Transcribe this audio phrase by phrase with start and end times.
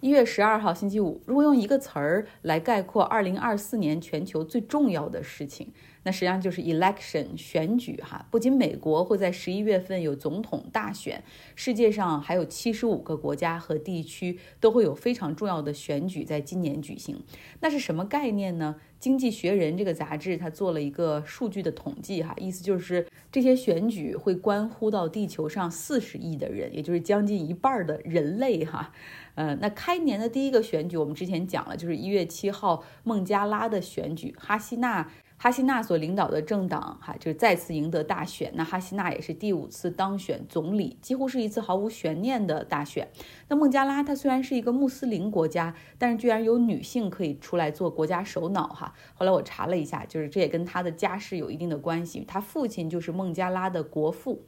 [0.00, 5.70] 一月十二号星期五，如果用一个词儿来概括二零二四年全球最重要的事情，
[6.02, 8.26] 那实际上就是 election 选举哈。
[8.30, 11.22] 不仅美国会在十一月份有总统大选，
[11.54, 17.22] 世界上还有七十五个国家和地区都会有非常重要的选举在今年举行。
[17.60, 18.76] 那是什么概念呢？
[18.98, 28.92] 经济学人这个杂志它做了一个数据的统计哈，意思就是这些选举会关乎到地球上四十亿的人，也就是将近一半的人类哈。
[29.36, 35.10] 呃，那开年的第一个选举，我们之前讲了，就是一月七号孟加拉的选举，哈希纳。
[35.42, 38.52] 哈希娜所领导的政党，哈就是再次赢得大选。
[38.54, 43.08] 那哈希娜也是第五次当选总理，几乎是一次毫无悬念的大选。
[43.48, 48.92] 那孟加拉它虽然是一个穆斯林国家，但是居然有女性可以出来做国家首脑，哈。
[49.14, 54.42] 后来我查了一下，就是这也跟她的家世有一定的关系，她父亲就是孟加拉的国父。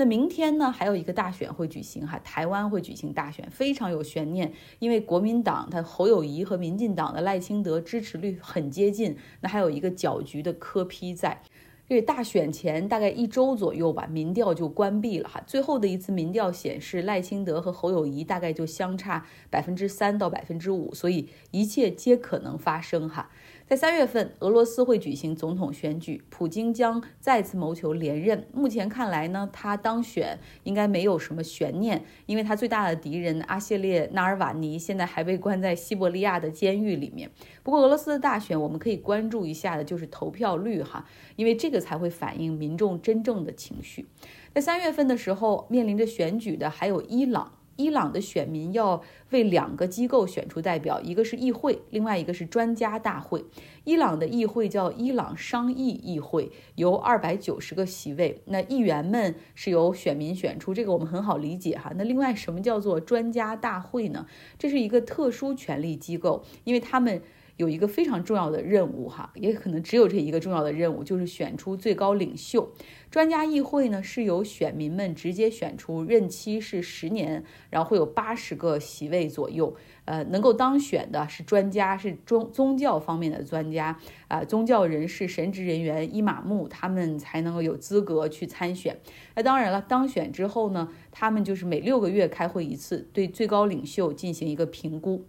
[0.00, 11.42] 那明天呢，还有一个大选会举行哈，台湾会举行大选，非常有悬念，因为国民党他侯友谊和民进党的赖清德支持率很接近，那还有一个搅局的柯批在。
[11.86, 15.42] 这大选前大概一周左右吧，民调就关闭了哈。
[15.46, 23.28] 最后的一次民调显示，赖清德和侯友谊大概就相差百分之三到百分之五，所以一切皆可能发生哈。
[23.70, 28.44] 在三月份，俄罗斯会举行总统选举，普京将再次谋求连任。
[28.52, 37.30] 目前看来呢，他当选应该没有什么悬念，因为他最大的敌人阿谢列纳尔瓦尼现在还被关在西伯利亚的监狱里面。
[37.62, 44.08] 不过，俄罗斯的大选我们可以关注一下的就是投票率哈，因为这个才会反映民众真正的情绪。
[44.52, 47.52] 在三月份的时候，面临着选举的还有伊朗。
[47.80, 49.00] 伊朗的选民要
[49.30, 53.42] 为两个机构选出代表，一个是议会，另外一个是专家大会。
[53.84, 61.90] 伊朗的议会叫伊朗商议议会，由二百九十个席位，那议员们是由选民选出，这个我们很好理解哈。
[61.96, 64.26] 那另外什么叫做专家大会呢？
[64.58, 67.22] 这是一个特殊权力机构，因为他们。
[67.60, 72.72] 有一个非常重要的任务哈，也可能只有这一个重要的任务，就是选出最高领袖。
[73.10, 79.76] 专家议会呢是由选民们直接选出，任期是十年，然后会有八十个席位左右。
[80.06, 83.98] 呃，能够当选的是专家，是宗宗教方面的专家
[84.28, 88.98] 啊，宗教人士、神职人员、伊玛目，他们才能够有资格去参选。
[89.36, 95.26] 那当然了，当选之后呢，他们就是每六个月开会一次，对最高领袖进行一个评估。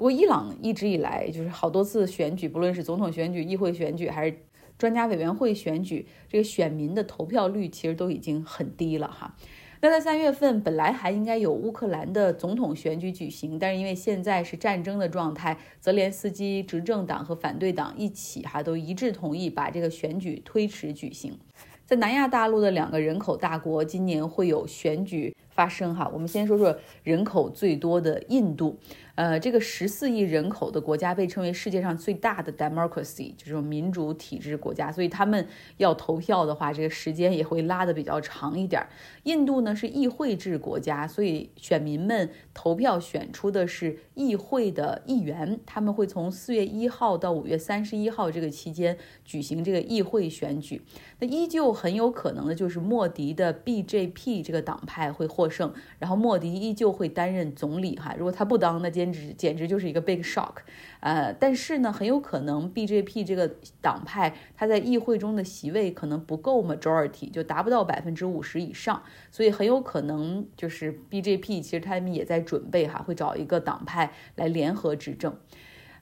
[0.00, 4.34] 不过，伊朗一直以来就是好多次选举，不论是总统选举、议会选举，还是
[4.78, 9.36] 专家委员会选举，这个选民的投票率其实都已经很低了哈。
[9.82, 21.38] 那在三月份，本来还应该有乌克兰的总统选举举行，但是因为现在是战争的状态，泽连斯基执政党和反对党一起哈都一致同意把这个选举推迟举行。
[21.84, 25.36] 在南亚大陆的两个人口大国，今年会有选举。
[25.52, 28.78] 发生哈，我们先说说人口最多的印度，
[29.20, 38.82] 呃，这个十四亿人口的国家被称为世界上最大的 democracy，就是民主体制国家，所以他们要投票的话，这个时间也会拉的比较长一点。
[39.24, 50.80] 印度呢是议会制国家，所以选民们投票选出的是议会的议员，他们会从四月一号到五月三十一号这个期间举行这个议会选举。
[51.18, 55.50] 那依旧很有可能的就是莫迪的 BJP 这个党派会获。
[55.50, 58.14] 胜，然后莫迪依旧会担任总理哈。
[58.16, 58.88] 如果他不当，那
[59.36, 60.56] 简直就是一个 big shock。
[61.00, 63.50] 呃，但是呢，很有可能 BJP 这个
[63.80, 75.34] 党派他在议会中的席位可能不够 majority，就达不到百分之五十以上，所以很有可能就是 BJP 其实他们也在准备哈，会找一个党派来联合执政。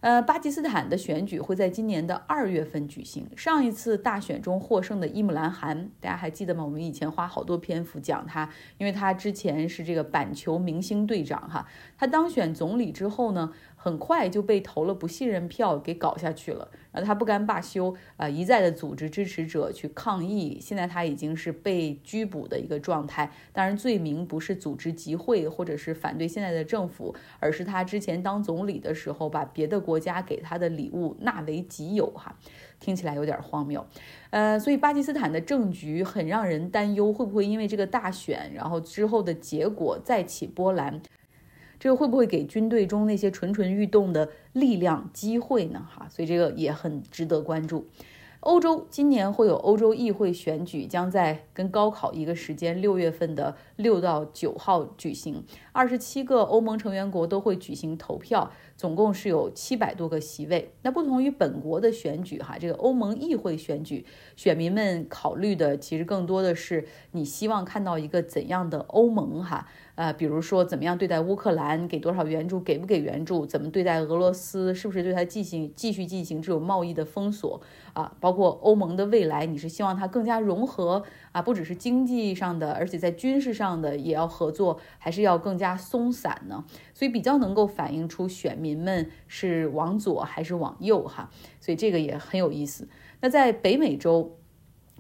[0.00, 3.26] 呃，巴基斯坦的选举会在今年的二月份举行。
[3.36, 6.64] 上一次大选中获胜的伊姆兰汗，大家还记得吗？
[6.64, 8.48] 我们以前花好多篇幅讲他，
[8.78, 11.66] 因为他之前是这个板球明星队长哈。
[11.96, 13.52] 他当选总理之后呢？
[13.88, 20.58] 很快就被投了不信任票给搞下去了，然后他不甘罢休啊，一再的组织支持者去抗议。
[20.60, 32.36] 现在他已经是被拘捕的一个状态，当然罪名不是组织集会或者是反对现在的政府，而是他之前当总理的时候把别的国家给他的礼物纳为己有哈，
[32.78, 33.86] 听起来有点荒谬。
[34.28, 41.00] 呃，所以巴基斯坦的政局很让人担忧，会不会因为这个大选，然后之后的结果再起波澜？
[41.78, 45.86] 这个会不会给军队中那些蠢蠢欲动的力量机会呢？
[45.88, 47.86] 哈，所以这个也很值得关注。
[48.40, 60.72] 欧洲今年会有欧洲议会选举，将在跟高考一个时间，六月份的六到九号举行，二十七个欧盟成员国都会举行投票，总共是有七百多个席位。
[60.82, 64.04] 那不同于本国的选举哈，这个欧盟议会选举，
[64.34, 69.68] 选民们考虑的其实更多的是你希望看到一个怎样的欧盟哈。
[69.94, 77.60] 呃，比如说怎么样对待乌克兰，给多少援助，给不给援助，怎么对待俄罗斯，是不是对它进行继续进行这种贸易的封锁
[77.94, 78.16] 啊？
[78.20, 81.02] 包括欧盟的未来，你是希望它更加融合
[81.32, 86.64] 啊，不只是经济上的，而且在军事上这样的也要合作，还是要更加松散呢？
[86.94, 91.28] 所以比较能够反映出选民们是往左还是往右哈，
[91.60, 92.88] 所以这个也很有意思。
[93.20, 94.38] 那在北美洲，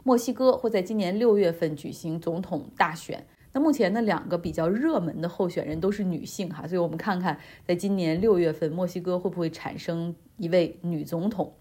[0.04, 3.26] 墨西哥会在今年六月份举行总统大选。
[3.54, 11.54] 那目前呢，两个比较热门的候选人都是女性哈，所以我们看看，在今年六月份，墨西哥会不会产生一位女总统？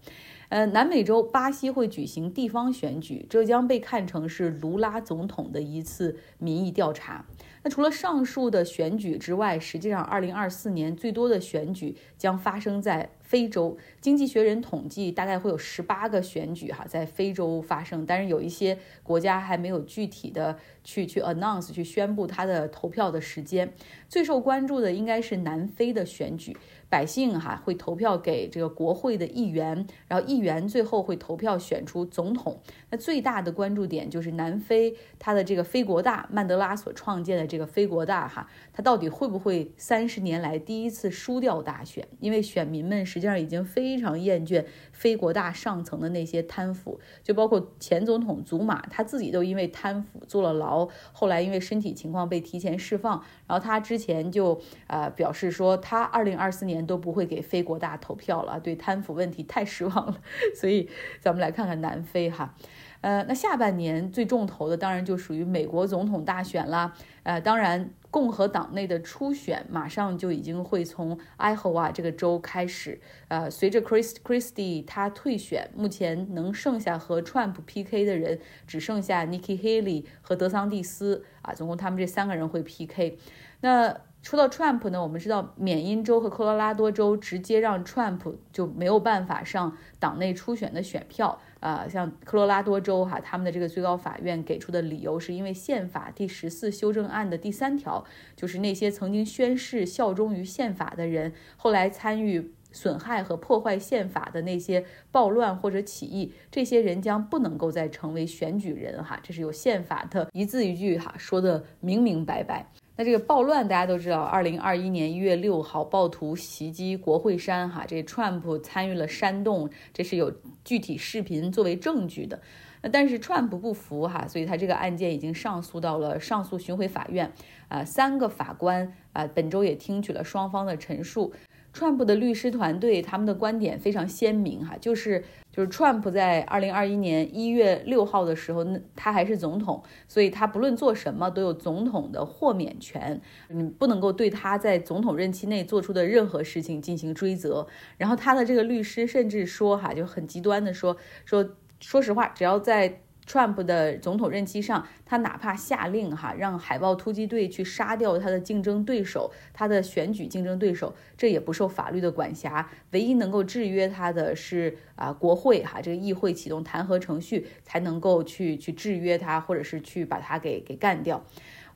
[0.48, 7.26] 呃，南美洲巴西会举行地方选举，这将被看成是卢拉总统的一次民意调查。
[7.62, 13.10] 那除了上述的选举之外，实际上，二零二四年最多的选举将发生在。
[13.28, 23.70] 非洲经济学人统计，大概会有十八个选举哈在非洲发生，但是有一些国家还没有具体的去去 announce 去宣布它的投票的时间。
[24.08, 26.56] 最受关注的应该是南非的选举。
[26.90, 32.58] 百姓哈会投票给这个国会的议员，然后议员最后会投票选出总统。
[32.88, 42.08] 那最大的关注点就是南非它的这个非国大曼德拉所创建的这个非国大哈，它到底会不会三十年来第一次输掉大选？
[42.20, 53.22] 因为选民们是实际上已经非常厌倦非国大上层的那些贪腐，就包括前总统祖马他自己都因为贪腐坐了牢，后来因为身体情况被提前释放。
[53.46, 56.78] 然后他之前就呃表示说，他二零二四年。
[56.88, 60.18] 都不会给非国大投票了，对贪腐问题太失望了。
[60.54, 60.88] 所以
[61.20, 62.54] 咱们来看看南非哈，
[63.00, 66.94] 呃，那下半年最重头的当然就属于美国总统大选啦。
[67.22, 73.00] 呃，当然共和党内的初选马上就已经会从爱荷华这个州开始。
[73.28, 83.18] 呃，随着 Chris Christie 他退选，目前能剩下和 Trump PK 的人只剩下 Nikki Haley 和德桑蒂斯啊，总共他们这三个人会 PK。
[83.60, 83.94] 那
[84.28, 91.88] 说到 Trump 呢，我们知道缅因州和科罗拉多州直接让 Trump 就没有办法上党内初选的选票啊。
[91.88, 98.04] 像科罗拉多州哈，他们的这个最高法院给出的理由是因为宪法第十四修正案的第三条，
[98.36, 109.18] 就是那些曾经宣誓效忠于宪法的人，后来参与损害和破坏宪法的那些暴乱或者起义，这些人将不能够再成为选举人哈。
[109.22, 112.70] 这是有宪法的一字一句哈说的明明白白。
[112.98, 120.32] 那这个暴乱大家都知道，二零二一年一月六号暴徒袭击国会山，哈，这 Trump 参与了煽动，这是有
[120.64, 122.40] 具体视频作为证据的。
[122.82, 127.32] 那但是 Trump 不服，哈，所以他这个案件已经上诉到了上诉巡回法院，
[127.68, 131.32] 啊，三个法官啊，本周也听取了双方的陈述。
[131.74, 135.24] Trump 的律师团队他们的观点非常鲜明，哈，就是。
[135.50, 147.66] 就是 Trump 在二零二一年一月六号的时候，他还是总统，所以他不论做什么都有总统的豁免权，你不能够对他在总统任期内做出的任何事情进行追责。
[147.96, 151.44] 然后他的这个律师甚至说，哈，就很极端的说说，
[151.80, 153.00] 说实话，只要在。
[153.28, 162.70] Trump 的总统任期上，他哪怕下令哈让海豹突击队去杀掉他的竞争对手，他的选举竞争对手，这也不受法律的管辖。
[162.92, 171.22] 唯一能够制约他的是啊国会哈这个议会启动弹劾程序，才能够去去制约他，或者是去把他给给干掉。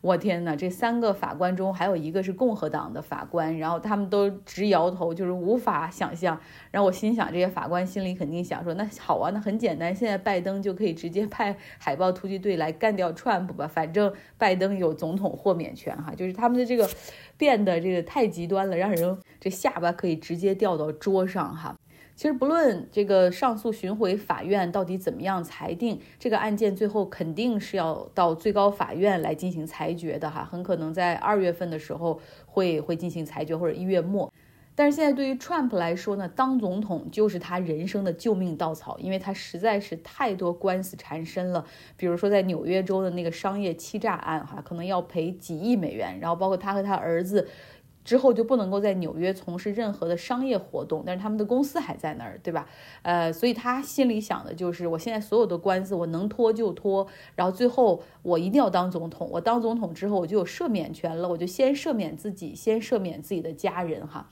[0.02, 0.56] 我天哪！
[0.56, 6.36] 这三个法官中还有一个是共和党的法官，然后他们都直摇头，就是无法想象。
[6.72, 16.12] 然后我心想，这些法官心里肯定想说：那好啊，那很简单，现在拜登就可以直接派海豹突击队来干掉川普吧，反正拜登有总统豁免权哈。
[16.16, 16.90] 就是他们的这个
[17.36, 21.76] 变得这个太极端了，让人这下巴可以直接掉到桌上哈。
[22.14, 34.32] 其实不论这个上诉巡回法院到底怎么样裁定，这个案件最后肯定是要到最高法院来进行裁决的哈，很可能在二月份的时候会会进行裁决，或者一月末。
[34.74, 41.64] 但是现在对于 Trump 来说呢，当总统就是他人生的救命稻草，因为他实在是太多官司缠身了，
[41.96, 47.48] 比如说在纽约州的那个商业欺诈案哈，可能要赔几亿美元，然后包括他和他儿子。
[48.04, 52.66] 之后就不能够在纽约从事任何的商业活动，但是他们的公司还在那儿，对吧？
[53.02, 57.06] 呃，所以他心里想的就是，我现在所有的官司我能拖就拖，
[57.36, 59.28] 然后最后我一定要当总统。
[59.30, 64.28] 我当总统之后，我就有赦免权了，我就先赦免自己，先赦免自己的家人，哈。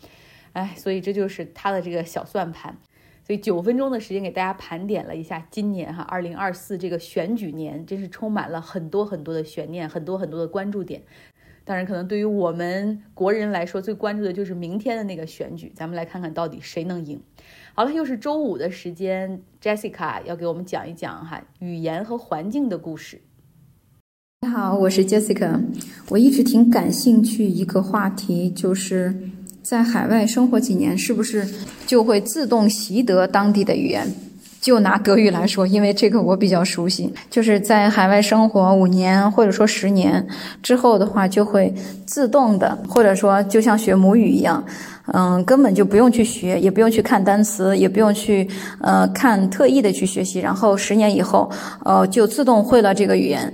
[0.53, 2.77] 哎，所以这就是他的这个小算盘。
[3.23, 11.03] 所以九分钟的时间给大家盘点了一下今年哈，二零二四这个选举年，真是充满了很多很多的悬念，很多很多的关注点。
[11.71, 15.71] 当然，可能对于我们国人来说，最关注的就是明天的那个选举。
[15.73, 17.21] 咱们来看看到底谁能赢。
[17.75, 23.21] 好了，又是周五的时间，Jessica 要给我们讲一讲哈语言和环境的故事。
[24.41, 25.61] 你好，我是 Jessica。
[26.09, 29.15] 我一直挺感兴趣一个话题，就是
[29.63, 31.47] 在海外生活几年，是不是
[31.87, 34.09] 就会自动习得当地的语言？
[34.61, 40.27] 就拿德语来说，因为这个我比较熟悉，就是在海外生活五年或者说十年
[40.63, 41.75] 之后的话，就会
[42.05, 44.63] 自动的，或者说就像学母语一样，
[45.13, 48.47] 嗯，根本就不用去学，也不用去看单词，也不用去
[48.81, 51.51] 呃看特意的去学习，然后十年以后，
[51.85, 53.53] 呃，就自动会了这个语言。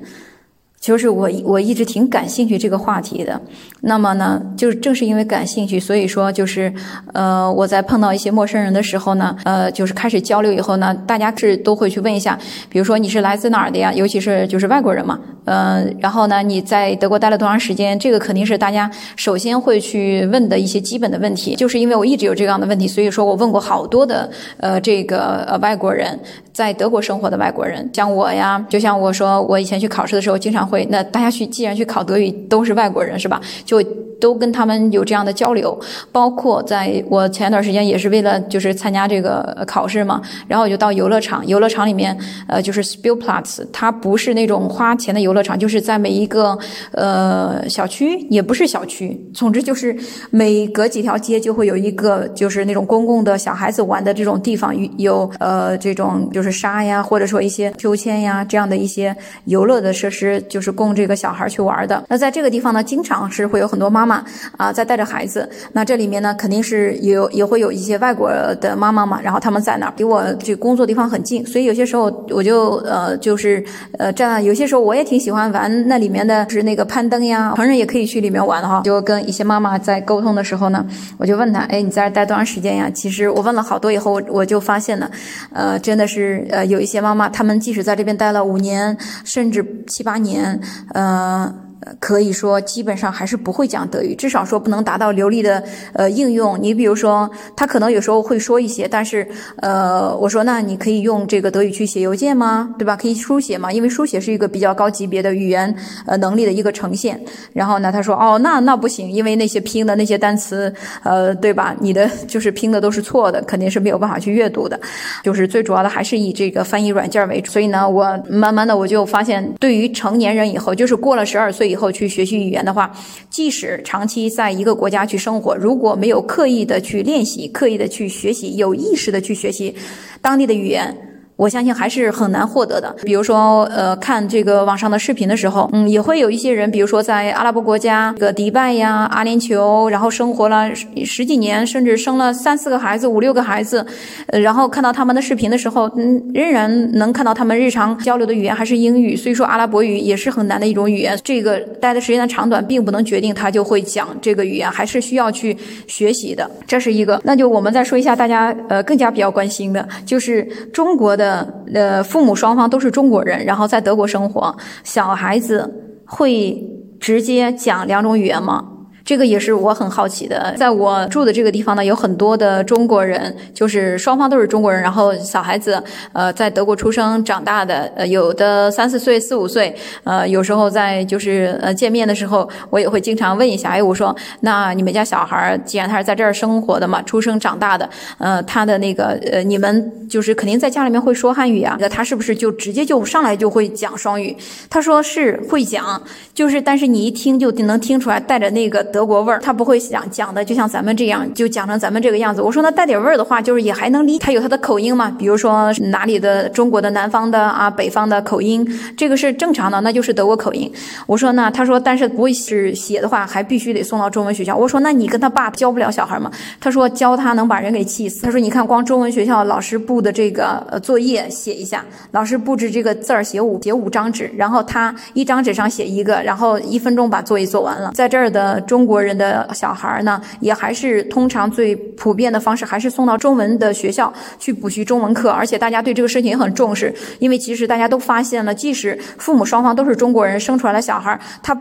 [0.87, 3.41] 就是我我一直挺感兴趣这个话题的，
[3.81, 6.73] 那么呢，就是正是因为感兴趣，所以说就是
[7.13, 12.39] 呃，我在碰到一些陌生人的时候呢，呃，就是开始交流以后呢，大家是都会去问一下，
[12.69, 13.93] 比如说你是来自哪儿的呀？
[13.93, 17.99] 尤其是就是外国人嘛，嗯，然后呢，你在德国待了多长时间？
[17.99, 21.57] 这个肯定是大家首先会去问的一些基本的问题。
[21.57, 26.17] 就是因为我一直有这样的问题，所以说我问过好多的呃这个呃外国人，
[26.57, 30.87] 在德国生活的外国人，像我呀，就像我说我以前去考试的时候经常会。
[30.89, 33.39] 那大家去，既然去考德语，都是外国人是吧？
[33.67, 33.79] 就
[34.21, 35.77] 都跟他们有这样的交流。
[36.13, 46.57] 包括在我前一段时间也是为了就是参加这个考试嘛，然后我就到游乐场，游乐场里面呃就是 Spielplatz，它不是那种花钱的游乐场，就是在每一个
[46.93, 49.97] 呃小区，也不是小区，总之就是
[50.31, 60.77] 每隔几条街就会有一个就是那种公共的小孩子玩的这种地方，有呃这种就是沙呀，或者说一些秋千呀这样的一些游乐的设施，就是。
[60.77, 62.05] 供这个小孩去玩的。
[62.07, 64.25] 那在这个地方呢，经常是会有很多妈妈
[64.57, 65.47] 啊在带着孩子。
[65.73, 69.21] 那这里面呢，肯定是有也会有一些外国的妈妈嘛。
[69.21, 73.63] 然后他们在那儿，离我这工作地方很近，所以有些时候我就呃就是
[73.99, 74.37] 呃站。
[74.45, 78.83] 有些时候我也挺喜欢玩那里面的，是那个攀登呀，成人也可以去里面玩的哈。
[78.85, 80.87] 就跟一些妈妈在沟通的时候呢，
[81.19, 82.89] 我就问他，哎，你在这待多长时间呀？
[82.95, 85.11] 其实我问了好多以后，我就发现了，
[85.53, 90.61] 呃，真的是呃有一些妈妈，她们即使在这边待了五年，甚至七八年。
[90.93, 91.66] 呃。
[92.01, 96.59] 可以说，基本上还是不会讲德语，至少说不能达到流利的呃应用。
[96.61, 102.75] 你比如说，他可能有时候会说一些，但是呃，我说那你可以用这个德语去写邮件吗？
[102.79, 102.97] 对吧？
[102.97, 103.71] 可以书写吗？
[103.73, 105.75] 因为书写是一个比较高级别的语言
[106.07, 107.21] 呃能力的一个呈现。
[107.53, 111.75] 然后呢，他说哦，那那不行，因为那些拼的那些单词，呃，对吧？
[111.81, 114.81] 你的就是拼的都是错的，肯定是没有办法去阅读的。
[115.23, 117.53] 就是最主要的还是以这个翻译软件为主。
[117.53, 122.91] 所以呢，我慢慢的我就发现，对于成年人以后，就是过了十二岁以后去学习语言的话，
[123.29, 129.75] 即使长期在一个国家去生活，如果没有刻意的去练习、刻意的去学习、有意识的去学习
[130.21, 131.06] 当地的语言。
[131.37, 132.97] 我相信还是很难获得的。
[133.05, 140.75] 比如说，呃，看这个网上的视频的时候，嗯，也会有一些人，比如说在阿拉伯国家，这个迪拜呀、阿联酋，然后生活了
[141.05, 143.85] 十几年，甚至生了三四个孩子、五六个孩子，
[144.29, 149.15] 呃，然后看到他们的视频的时候，嗯，仍然能看到他们日常交流的语言还是英语。
[149.15, 151.19] 所以说，阿拉伯语也是很难的一种语言。
[151.23, 155.55] 这个待的时间的长短，并不能决定他就会讲这个语言，还是需要去
[155.87, 156.51] 学习的。
[156.67, 157.21] 这是一个。
[157.25, 161.26] 那就我们再说一下大家呃更加比较关心的，就是中国的。
[161.27, 165.69] 呃呃，父母双方都是中国人，然后在德国生活，小孩子
[166.07, 166.57] 会
[167.01, 168.65] 直接讲两种语言吗？
[169.07, 175.81] 这个也是我很好奇的，在我住的这个地方呢，有很多的中国人，就是双方都是中国人，然后小孩子，
[176.13, 179.73] 呃，在德国出生长大的，呃，有的三四岁、四五岁，
[180.03, 194.37] 呃，有时候在就是呃见面的时候，我也会经常问一下，哎，我说，那你们家小孩既然他是在这儿生活的嘛，出生长大的，呃，他的那个呃，你们就是肯定在家里面会说汉语啊，那他是不是就直接就上来就会讲双语？
[194.69, 196.03] 他说是会讲，
[196.35, 198.85] 就是但是你一听就能听出来带着那个。
[198.97, 202.41] 德国味儿，他不会讲讲的，就像咱们这样，就讲成咱们这个样子。
[202.41, 205.15] 我说那带点味儿的话，就是也还能理，他有他的口音嘛。
[205.19, 210.73] 比如说哪里的中国的南方的啊，北方的口音，这个是正常的，那就是德国口音。
[211.07, 214.57] 我说那他说，但是不会是写的话，还必须得送到中文学校。
[214.57, 216.31] 我说那你跟他爸教不了小孩吗？
[216.59, 218.23] 他说教他能把人给气死。
[218.23, 227.93] 他说你看光中文学校老师布的这个呃作业写一下，老师布置这个字儿写五写五张纸，然后他一张纸上写一个，然后一分钟把作业做完了。
[227.95, 228.86] 在这儿的中。
[228.87, 235.31] 国人的小孩呢，也还是通常最普遍的方式，还是送到中文的学校去补习中文课。
[235.31, 241.59] 而且大家对这个事情也很重视，因为其实大家都发现了，即使父母双方都是中国人，生出来的小孩，他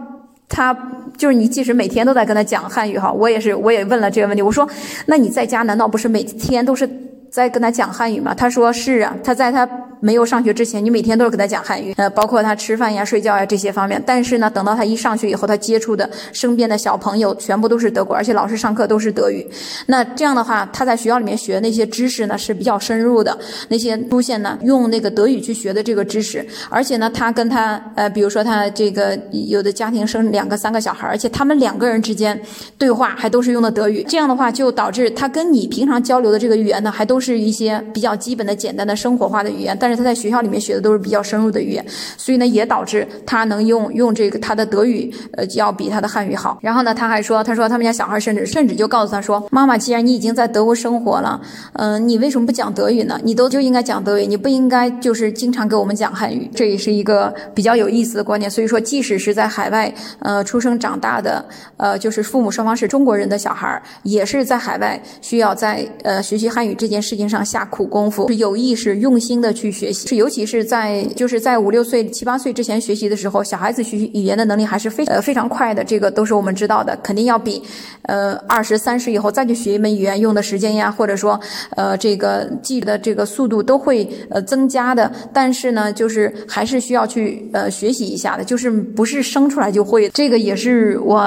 [0.47, 0.77] 他
[1.17, 4.69] 就是你，即使每天都在跟他讲汉语哈，我也是，我也问了这个问题，我说，
[5.07, 6.87] 那你在家难道不是每天都是？
[7.31, 8.33] 在跟他讲汉语吗？
[8.33, 9.67] 他说是啊，他在他
[9.99, 14.01] 没有上学之前，你每天都是给他讲汉语，呃，包括他吃饭呀、睡觉呀这些方面。
[14.05, 19.45] 但是呢，等到他一上学以后，他接触的身边的小朋友全部都是德国，而且老师上课都是德语。
[19.87, 23.37] 那这样的话，他在学校里面学那些知识呢是比较深入的，
[23.69, 32.39] 那些出现呢用那个德语去学的这个知识，而且呢，他跟他呃，比如说他这个有的家庭生两个、三个小孩，而且他们两个人之间
[32.77, 41.85] 对话还都是用的德语，这样的话就导致他跟你平常交流的这个语言呢，还都是一些比较基本的、简单的生活化的语言，但是他在学校里面学的都是比较深入的语言，
[42.17, 46.57] 所以呢，也导致他能用用这个他的德语呃要比他的汉语好。
[46.59, 51.39] 然后呢，他还说，他说他们家小孩甚至甚至就告诉他说，妈妈，既然你已经在德国生活了，
[51.73, 53.19] 嗯，你为什么不讲德语呢？
[53.23, 56.49] 你都就应该讲德语，你不应该就是经常给我们讲汉语。
[56.55, 58.49] 这也是一个比较有意思的观点。
[58.49, 61.45] 所以说，即使是在海外呃出生长大的，
[61.77, 70.07] 呃，就是父母双方是中国人的小孩，也是在海外需要在呃学习汉语这件事情上下苦功夫，是有意识、用心的去学习。
[70.07, 75.83] 是尤其是在就是在五六岁、七八岁之前学习的时候，小孩子学习语言的能力还是非呃非常快的。
[75.83, 77.61] 这个都是我们知道的，肯定要比
[78.03, 81.39] 呃二十三十以后再去学一门语言用的时间呀，或者说
[81.75, 85.11] 呃这个记的这个速度都会呃增加的。
[85.33, 90.09] 但是呢，就是还是需要去呃学习一下的，就是不是生出来就会。
[90.09, 91.17] 这个也是我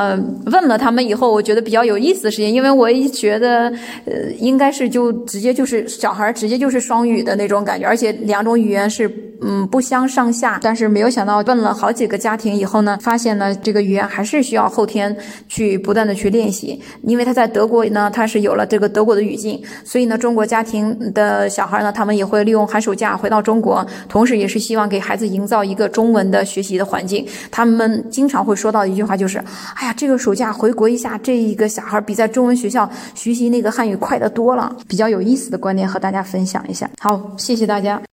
[0.46, 3.72] 问了他们以后，我觉得比较有意思的事情，因为我一觉得
[4.06, 9.10] 呃应该是就直接就是小孩直接就是双语的那种感觉，而且两两种语言是
[9.42, 10.60] 嗯不相上下。
[10.62, 15.16] 但是没有想到问了好几个家庭以后呢，发现呢这个语言还是需要后天
[15.48, 27.26] 去不断的去练习，因为他在德国呢，他是有了这个德国的语境，所以呢中国家庭的小孩呢，他们也会利用寒暑假回到中国，同时也是希望给孩子营造一个中文的学习的环境。
[27.50, 29.38] 他们经常会说到一句话，就是
[29.74, 34.74] 哎呀，这个暑假回国一下，这一个小孩比在中文学校学习那个汉语快得多了。
[34.86, 36.88] 比较有意思的观点和大家分享一下。
[37.00, 38.07] 好，谢谢大家。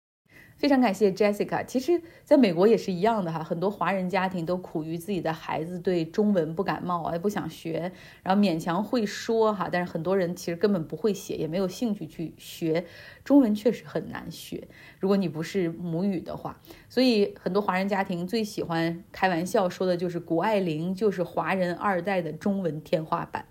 [0.61, 1.65] 非常感谢 Jessica。
[1.65, 7.91] 其实，在美国也是一样的哈，很多华人家庭都苦于自己的孩子对中文不感冒啊，也不想学，
[8.21, 12.85] 然后勉强会说哈，但是很多人其实根本不会写，也没有兴趣去学
[13.23, 14.67] 中文，确实很难学。
[14.99, 23.47] 如果你不是母语的话，所以很多华人家庭最喜欢开玩笑说的就是谷爱凌就是华人二代的中文天花板。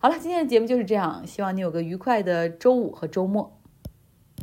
[0.00, 3.59] 好了，今天的节目就是这样，希望你有个愉快的周五和周末。